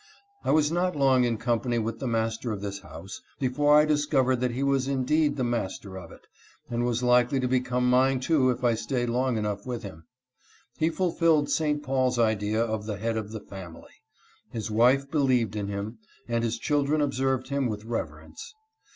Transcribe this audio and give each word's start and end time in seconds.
I 0.43 0.49
was 0.49 0.71
not 0.71 0.95
long 0.95 1.25
in 1.25 1.37
company 1.37 1.77
with 1.77 1.99
the 1.99 2.07
master 2.07 2.51
of 2.51 2.61
this 2.61 2.79
house 2.79 3.21
before 3.39 3.77
I 3.77 3.85
discovered 3.85 4.37
that 4.37 4.49
he 4.49 4.63
was 4.63 4.87
indeed 4.87 5.35
the 5.35 5.43
master 5.43 5.95
of 5.95 6.11
it, 6.11 6.25
and 6.71 6.83
was 6.87 7.03
likely 7.03 7.39
to 7.39 7.47
become 7.47 7.87
mine 7.87 8.19
too 8.19 8.49
if 8.49 8.63
I 8.63 8.73
stayed 8.73 9.09
long 9.09 9.37
enough 9.37 9.67
with 9.67 9.83
him. 9.83 10.07
He 10.79 10.89
fulfilled 10.89 11.51
St. 11.51 11.83
Paul's 11.83 12.17
idea 12.17 12.63
of 12.65 12.87
the 12.87 12.97
head 12.97 13.15
of 13.15 13.29
the 13.29 13.41
family. 13.41 13.93
His 14.49 14.71
wife 14.71 15.11
believed 15.11 15.55
in 15.55 15.67
him, 15.67 15.99
and 16.27 16.43
his 16.43 16.57
children 16.57 16.99
observed 16.99 17.49
him 17.49 17.67
with 17.67 17.85
reverence. 17.85 18.55